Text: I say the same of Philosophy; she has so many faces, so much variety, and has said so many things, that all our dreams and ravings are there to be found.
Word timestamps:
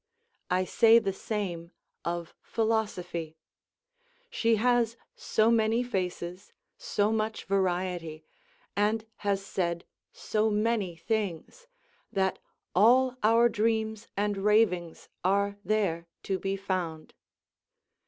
I 0.49 0.65
say 0.65 0.97
the 0.97 1.13
same 1.13 1.73
of 2.03 2.33
Philosophy; 2.41 3.37
she 4.31 4.55
has 4.55 4.97
so 5.15 5.51
many 5.51 5.83
faces, 5.83 6.53
so 6.75 7.11
much 7.11 7.45
variety, 7.45 8.25
and 8.75 9.05
has 9.17 9.45
said 9.45 9.85
so 10.11 10.49
many 10.49 10.95
things, 10.95 11.67
that 12.11 12.39
all 12.73 13.15
our 13.21 13.47
dreams 13.47 14.07
and 14.17 14.37
ravings 14.37 15.07
are 15.23 15.59
there 15.63 16.07
to 16.23 16.39
be 16.39 16.55
found. 16.57 17.13